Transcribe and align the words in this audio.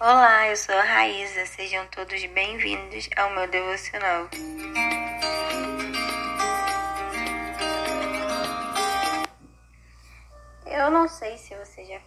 Olá, 0.00 0.46
eu 0.46 0.56
sou 0.56 0.76
a 0.76 0.82
Raíza. 0.82 1.44
Sejam 1.44 1.84
todos 1.88 2.24
bem-vindos 2.26 3.10
ao 3.16 3.30
meu 3.30 3.48
devocional. 3.48 4.28
Eu 10.66 10.88
não 10.92 11.08
sei 11.08 11.36
se 11.36 11.52
você 11.56 11.84
já 11.84 12.00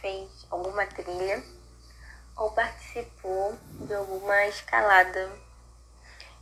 fez 0.00 0.46
alguma 0.50 0.86
trilha 0.86 1.44
ou 2.34 2.50
participou 2.52 3.58
de 3.72 3.92
alguma 3.92 4.46
escalada 4.46 5.30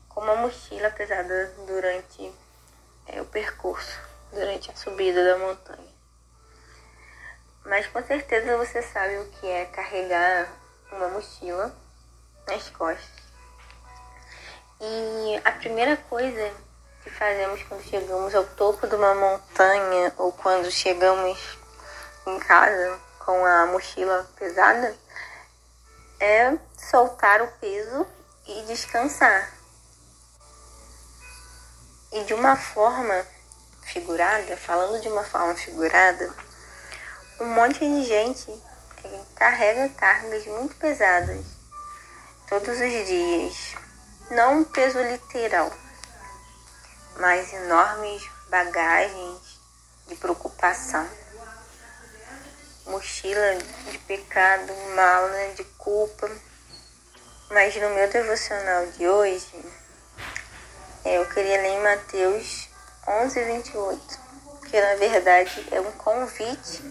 com 0.08 0.20
uma 0.20 0.36
mochila 0.36 0.88
pesada 0.92 1.52
durante 1.66 2.32
é, 3.08 3.20
o 3.20 3.24
percurso, 3.24 3.98
durante 4.30 4.70
a 4.70 4.76
subida 4.76 5.24
da 5.24 5.36
montanha. 5.36 5.92
Mas 7.64 7.88
com 7.88 8.00
certeza 8.04 8.56
você 8.56 8.80
sabe 8.82 9.16
o 9.18 9.28
que 9.32 9.48
é 9.48 9.64
carregar 9.66 10.61
uma 10.92 11.08
mochila 11.08 11.74
nas 12.46 12.68
costas. 12.70 13.22
E 14.80 15.40
a 15.44 15.52
primeira 15.52 15.96
coisa 15.96 16.52
que 17.02 17.10
fazemos 17.10 17.62
quando 17.64 17.82
chegamos 17.84 18.34
ao 18.34 18.44
topo 18.44 18.86
de 18.86 18.94
uma 18.94 19.14
montanha 19.14 20.12
ou 20.18 20.32
quando 20.32 20.70
chegamos 20.70 21.38
em 22.26 22.38
casa 22.38 22.98
com 23.18 23.44
a 23.44 23.66
mochila 23.66 24.28
pesada 24.36 24.96
é 26.20 26.56
soltar 26.76 27.42
o 27.42 27.48
peso 27.60 28.06
e 28.46 28.62
descansar. 28.62 29.52
E 32.12 32.24
de 32.24 32.34
uma 32.34 32.56
forma 32.56 33.26
figurada, 33.82 34.56
falando 34.56 35.00
de 35.00 35.08
uma 35.08 35.24
forma 35.24 35.54
figurada, 35.54 36.32
um 37.40 37.46
monte 37.46 37.78
de 37.80 38.04
gente 38.04 38.62
carrega 39.34 39.88
cargas 39.90 40.46
muito 40.46 40.74
pesadas 40.76 41.44
todos 42.48 42.68
os 42.68 43.06
dias. 43.06 43.74
Não 44.30 44.58
um 44.58 44.64
peso 44.64 45.00
literal, 45.02 45.72
mas 47.18 47.52
enormes 47.52 48.22
bagagens 48.48 49.58
de 50.06 50.14
preocupação. 50.16 51.08
Mochila 52.86 53.56
de 53.90 53.98
pecado, 53.98 54.72
mala 54.94 55.54
de 55.54 55.64
culpa. 55.78 56.30
Mas 57.50 57.74
no 57.76 57.90
meu 57.90 58.08
devocional 58.08 58.86
de 58.88 59.08
hoje, 59.08 59.64
eu 61.04 61.26
queria 61.30 61.60
ler 61.60 61.70
em 61.70 61.82
Mateus 61.82 62.68
11, 63.06 63.44
28, 63.44 64.20
que 64.70 64.80
na 64.80 64.94
verdade 64.94 65.68
é 65.70 65.80
um 65.80 65.92
convite 65.92 66.82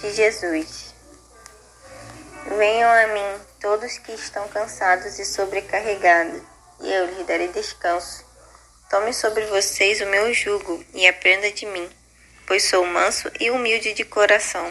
de 0.00 0.12
Jesus. 0.12 0.83
Venham 2.46 2.90
a 2.90 3.06
mim 3.06 3.44
todos 3.58 3.96
que 3.98 4.12
estão 4.12 4.46
cansados 4.48 5.18
e 5.18 5.24
sobrecarregados, 5.24 6.42
e 6.80 6.92
eu 6.92 7.06
lhes 7.06 7.26
darei 7.26 7.48
descanso. 7.48 8.22
Tome 8.90 9.14
sobre 9.14 9.46
vocês 9.46 10.02
o 10.02 10.06
meu 10.06 10.32
jugo 10.34 10.84
e 10.92 11.08
aprenda 11.08 11.50
de 11.50 11.64
mim, 11.64 11.88
pois 12.46 12.64
sou 12.64 12.86
manso 12.86 13.30
e 13.40 13.50
humilde 13.50 13.94
de 13.94 14.04
coração. 14.04 14.70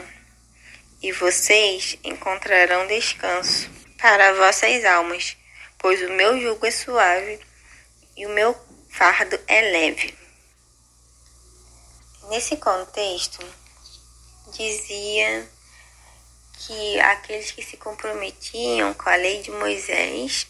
E 1.02 1.12
vocês 1.12 1.98
encontrarão 2.04 2.86
descanso 2.86 3.68
para 4.00 4.34
vossas 4.34 4.86
almas, 4.86 5.36
pois 5.80 6.00
o 6.04 6.12
meu 6.12 6.40
jugo 6.40 6.68
é 6.68 6.72
suave 6.72 7.40
e 8.16 8.28
o 8.28 8.30
meu 8.30 8.56
fardo 8.92 9.40
é 9.48 9.62
leve. 9.62 10.16
Nesse 12.30 12.56
contexto, 12.58 13.44
dizia 14.56 15.50
que 16.60 17.00
aqueles 17.00 17.52
que 17.52 17.62
se 17.62 17.78
comprometiam 17.78 18.94
com 18.94 19.10
a 19.10 19.16
lei 19.16 19.42
de 19.42 19.52
Moisés 19.52 20.48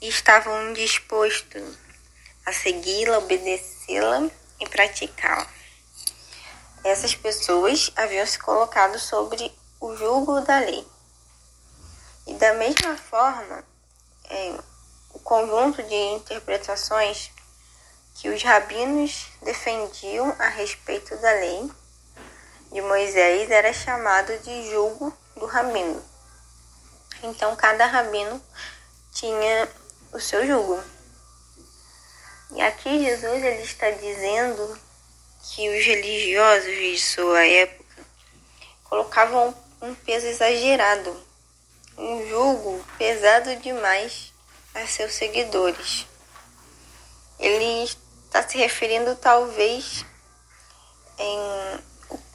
estavam 0.00 0.72
dispostos 0.72 1.78
a 2.46 2.52
segui-la, 2.52 3.18
obedecê-la 3.18 4.30
e 4.58 4.68
praticá-la. 4.68 5.46
Essas 6.82 7.14
pessoas 7.14 7.92
haviam 7.94 8.26
se 8.26 8.38
colocado 8.38 8.98
sobre 8.98 9.52
o 9.78 9.94
jugo 9.96 10.40
da 10.40 10.58
lei. 10.58 10.86
E 12.26 12.34
da 12.34 12.54
mesma 12.54 12.96
forma, 12.96 13.64
é, 14.30 14.58
o 15.12 15.18
conjunto 15.18 15.82
de 15.82 15.94
interpretações 15.94 17.30
que 18.14 18.28
os 18.28 18.42
rabinos 18.42 19.26
defendiam 19.42 20.34
a 20.38 20.48
respeito 20.48 21.16
da 21.16 21.32
lei 21.32 21.70
de 22.72 22.80
Moisés 22.82 23.50
era 23.50 23.72
chamado 23.72 24.36
de 24.38 24.70
jugo 24.70 25.12
do 25.40 25.46
rabino. 25.46 26.04
Então 27.22 27.56
cada 27.56 27.86
rabino 27.86 28.40
tinha 29.12 29.68
o 30.12 30.20
seu 30.20 30.46
jugo. 30.46 30.80
E 32.52 32.60
aqui 32.60 33.04
Jesus 33.04 33.42
ele 33.42 33.62
está 33.62 33.90
dizendo 33.90 34.78
que 35.42 35.68
os 35.68 35.84
religiosos 35.84 36.66
de 36.66 36.98
sua 36.98 37.44
época 37.46 38.04
colocavam 38.84 39.54
um 39.80 39.94
peso 39.94 40.26
exagerado, 40.26 41.16
um 41.96 42.28
jugo 42.28 42.84
pesado 42.98 43.56
demais 43.56 44.32
a 44.74 44.86
seus 44.86 45.14
seguidores. 45.14 46.06
Ele 47.38 47.84
está 47.84 48.46
se 48.46 48.58
referindo 48.58 49.16
talvez 49.16 50.04
em, 51.18 51.80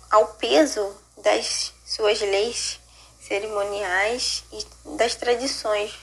ao 0.10 0.28
peso 0.36 0.96
das 1.18 1.74
suas 1.86 2.20
leis 2.22 2.80
cerimoniais 3.28 4.44
e 4.52 4.96
das 4.98 5.16
tradições 5.16 5.94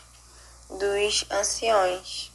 dos 0.69 1.25
anciões. 1.31 2.33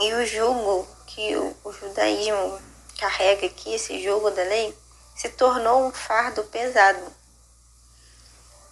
E 0.00 0.14
o 0.14 0.26
jugo 0.26 0.86
que 1.06 1.36
o, 1.36 1.56
o 1.64 1.72
judaísmo 1.72 2.60
carrega 2.98 3.46
aqui, 3.46 3.74
esse 3.74 4.02
jugo 4.02 4.30
da 4.30 4.42
lei, 4.42 4.76
se 5.16 5.28
tornou 5.30 5.86
um 5.86 5.92
fardo 5.92 6.44
pesado. 6.44 7.12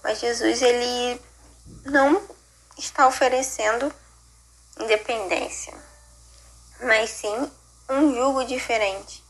Mas 0.03 0.21
Jesus 0.21 0.63
ele 0.63 1.21
não 1.85 2.23
está 2.79 3.09
oferecendo 3.09 3.93
independência, 4.79 5.75
mas 6.81 7.11
sim 7.11 7.51
um 7.89 8.15
jugo 8.15 8.45
diferente, 8.45 9.25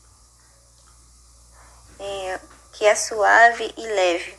é, 1.99 2.39
que 2.77 2.85
é 2.85 2.93
suave 2.93 3.73
e 3.75 3.81
leve. 3.81 4.37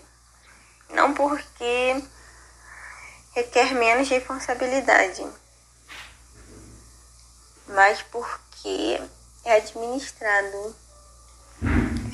Não 0.91 1.13
porque 1.13 2.03
requer 3.35 3.75
menos 3.75 4.09
responsabilidade, 4.09 5.27
mas 7.67 8.01
porque 8.03 9.03
é 9.45 9.57
administrado 9.57 10.77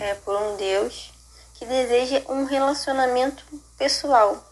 é, 0.01 0.15
por 0.15 0.34
um 0.41 0.57
Deus 0.57 1.13
que 1.55 1.67
deseja 1.67 2.23
um 2.29 2.45
relacionamento 2.45 3.45
pessoal, 3.77 4.43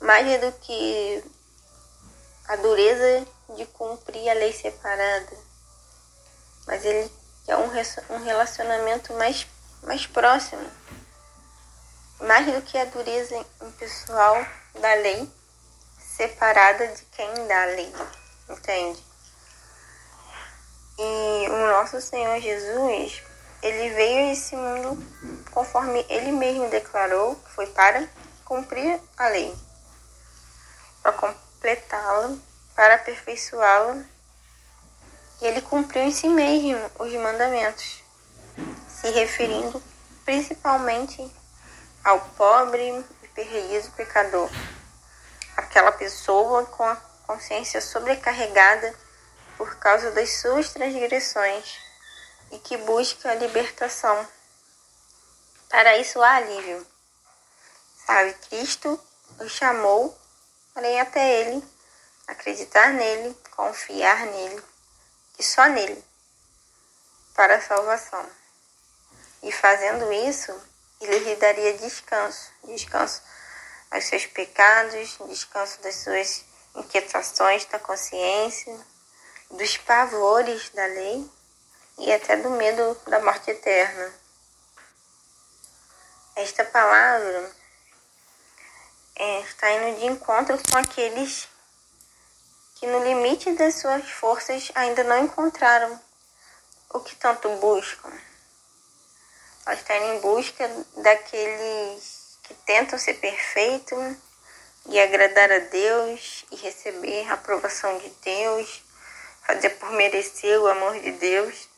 mais 0.00 0.40
do 0.40 0.52
que 0.52 1.24
a 2.48 2.56
dureza 2.56 3.26
de 3.56 3.66
cumprir 3.66 4.28
a 4.30 4.34
lei 4.34 4.52
separada, 4.52 5.36
mas 6.66 6.84
ele 6.84 7.10
é 7.48 7.56
um, 7.56 7.68
um 8.10 8.24
relacionamento 8.24 9.12
mais, 9.14 9.46
mais 9.82 10.06
próximo, 10.06 10.66
mais 12.20 12.46
do 12.46 12.62
que 12.62 12.78
a 12.78 12.84
dureza 12.86 13.44
impessoal 13.60 14.46
da 14.80 14.94
lei 14.94 15.30
separada 15.98 16.86
de 16.88 17.02
quem 17.06 17.46
dá 17.46 17.62
a 17.62 17.66
lei, 17.66 17.92
entende? 18.48 19.02
E 20.98 21.48
o 21.48 21.66
nosso 21.72 22.00
Senhor 22.00 22.38
Jesus, 22.40 23.22
ele 23.62 23.94
veio 23.94 24.28
a 24.28 24.32
esse 24.32 24.54
mundo 24.54 25.02
conforme 25.50 26.04
ele 26.08 26.32
mesmo 26.32 26.68
declarou, 26.68 27.36
que 27.36 27.50
foi 27.52 27.66
para 27.68 28.06
cumprir 28.44 29.00
a 29.16 29.28
lei, 29.28 29.54
para 31.02 31.12
completá-la, 31.12 32.36
para 32.74 32.94
aperfeiçoá-la. 32.96 34.04
E 35.40 35.46
ele 35.46 35.60
cumpriu 35.62 36.04
em 36.04 36.12
si 36.12 36.28
mesmo 36.28 36.78
os 36.98 37.12
mandamentos, 37.14 38.01
se 39.02 39.10
referindo 39.10 39.82
principalmente 40.24 41.28
ao 42.04 42.20
pobre 42.36 43.04
perdido 43.34 43.90
pecador, 43.96 44.48
aquela 45.56 45.90
pessoa 45.90 46.64
com 46.66 46.84
a 46.84 46.94
consciência 47.26 47.80
sobrecarregada 47.80 48.94
por 49.56 49.74
causa 49.76 50.12
das 50.12 50.40
suas 50.40 50.70
transgressões 50.70 51.78
e 52.52 52.58
que 52.60 52.76
busca 52.76 53.30
a 53.30 53.34
libertação. 53.34 54.28
Para 55.68 55.96
isso 55.98 56.22
há 56.22 56.36
alívio. 56.36 56.86
Sabe, 58.06 58.34
Cristo 58.48 59.00
o 59.40 59.48
chamou 59.48 60.16
para 60.74 60.88
ir 60.88 61.00
até 61.00 61.40
Ele, 61.40 61.64
acreditar 62.28 62.92
nele, 62.92 63.36
confiar 63.50 64.26
nele 64.26 64.62
e 65.38 65.42
só 65.42 65.66
nele 65.66 66.04
para 67.34 67.56
a 67.56 67.60
salvação. 67.60 68.41
E 69.42 69.50
fazendo 69.50 70.12
isso, 70.12 70.52
ele 71.00 71.18
lhe 71.18 71.36
daria 71.36 71.74
descanso, 71.78 72.50
descanso 72.64 73.22
aos 73.90 74.04
seus 74.04 74.26
pecados, 74.26 75.18
descanso 75.28 75.80
das 75.82 75.96
suas 75.96 76.44
inquietações 76.76 77.64
da 77.66 77.78
consciência, 77.78 78.78
dos 79.50 79.76
pavores 79.78 80.70
da 80.70 80.86
lei 80.86 81.30
e 81.98 82.12
até 82.12 82.36
do 82.36 82.50
medo 82.50 82.98
da 83.06 83.20
morte 83.20 83.50
eterna. 83.50 84.12
Esta 86.34 86.64
palavra 86.64 87.52
é, 89.16 89.40
está 89.40 89.70
indo 89.72 89.98
de 89.98 90.06
encontro 90.06 90.58
com 90.70 90.78
aqueles 90.78 91.48
que 92.76 92.86
no 92.86 93.04
limite 93.04 93.52
das 93.52 93.74
suas 93.74 94.10
forças 94.10 94.72
ainda 94.74 95.04
não 95.04 95.24
encontraram 95.24 96.00
o 96.90 97.00
que 97.00 97.14
tanto 97.16 97.48
buscam. 97.56 98.10
Ela 99.64 99.74
está 99.74 99.96
em 99.96 100.20
busca 100.20 100.68
daqueles 100.96 102.38
que 102.42 102.54
tentam 102.66 102.98
ser 102.98 103.14
perfeitos 103.14 104.16
e 104.86 104.98
agradar 104.98 105.50
a 105.52 105.58
Deus 105.58 106.44
e 106.50 106.56
receber 106.56 107.28
a 107.30 107.34
aprovação 107.34 107.96
de 107.98 108.10
Deus, 108.24 108.82
fazer 109.46 109.70
por 109.70 109.90
merecer 109.92 110.60
o 110.60 110.66
amor 110.66 110.98
de 111.00 111.12
Deus. 111.12 111.68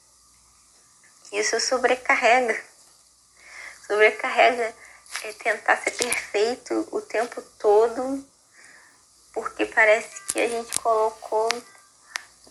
Isso 1.30 1.60
sobrecarrega. 1.60 2.58
Sobrecarrega 3.86 4.74
é 5.24 5.32
tentar 5.32 5.76
ser 5.76 5.90
perfeito 5.90 6.88
o 6.90 7.02
tempo 7.02 7.42
todo, 7.58 8.26
porque 9.32 9.66
parece 9.66 10.22
que 10.32 10.40
a 10.40 10.48
gente 10.48 10.78
colocou 10.78 11.48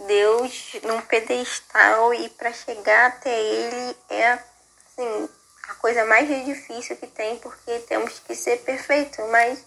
Deus 0.08 0.74
num 0.84 1.02
pedestal 1.02 2.14
e 2.14 2.30
para 2.30 2.54
chegar 2.54 3.08
até 3.08 3.40
Ele 3.40 3.98
é 4.10 4.53
assim, 4.98 5.30
a 5.70 5.76
coisa 5.76 6.06
mais 6.06 6.28
difícil 6.46 6.96
que 6.98 7.08
tem, 7.08 7.38
porque 7.40 7.80
temos 7.80 8.20
que 8.20 8.36
ser 8.36 8.58
perfeito, 8.64 9.22
mas 9.28 9.64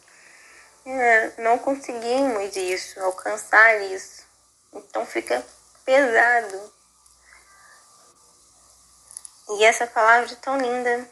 é, 0.84 1.42
não 1.42 1.58
conseguimos 1.58 2.54
isso, 2.54 3.00
alcançar 3.00 3.80
isso. 3.82 4.24
Então 4.72 5.04
fica 5.04 5.44
pesado. 5.84 6.72
E 9.48 9.64
essa 9.64 9.86
palavra 9.86 10.32
é 10.32 10.36
tão 10.36 10.58
linda, 10.58 11.08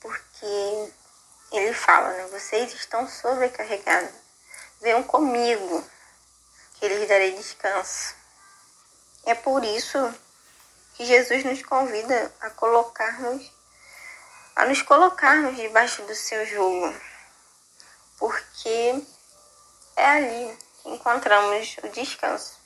porque 0.00 0.92
ele 1.52 1.72
fala, 1.72 2.10
né? 2.10 2.26
Vocês 2.28 2.72
estão 2.72 3.08
sobrecarregados. 3.08 4.10
Venham 4.80 5.02
comigo, 5.02 5.84
que 6.74 6.88
lhes 6.88 7.08
darei 7.08 7.36
descanso. 7.36 8.14
É 9.24 9.34
por 9.34 9.64
isso 9.64 9.98
que 10.94 11.04
Jesus 11.04 11.44
nos 11.44 11.62
convida 11.62 12.32
a 12.40 12.50
colocarmos, 12.50 13.50
a 14.56 14.64
nos 14.66 14.82
colocarmos 14.82 15.56
debaixo 15.56 16.02
do 16.02 16.14
seu 16.14 16.46
jugo, 16.46 16.94
porque 18.18 19.02
é 19.96 20.06
ali 20.06 20.58
que 20.82 20.88
encontramos 20.90 21.76
o 21.82 21.88
descanso. 21.88 22.58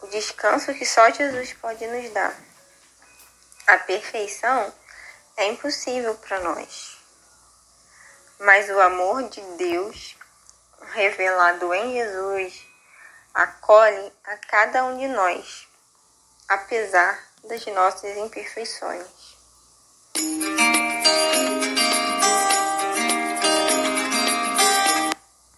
O 0.00 0.06
descanso 0.06 0.72
que 0.74 0.86
só 0.86 1.10
Jesus 1.10 1.52
pode 1.54 1.86
nos 1.86 2.10
dar. 2.10 2.34
A 3.66 3.78
perfeição 3.78 4.72
é 5.36 5.46
impossível 5.46 6.14
para 6.16 6.40
nós. 6.40 6.96
Mas 8.38 8.70
o 8.70 8.80
amor 8.80 9.28
de 9.28 9.42
Deus, 9.58 10.16
revelado 10.92 11.74
em 11.74 11.92
Jesus, 11.92 12.66
acolhe 13.34 14.12
a 14.24 14.36
cada 14.38 14.84
um 14.84 14.96
de 14.96 15.06
nós, 15.08 15.68
apesar 16.48 17.29
das 17.48 17.66
nossas 17.66 18.16
imperfeições. 18.16 19.06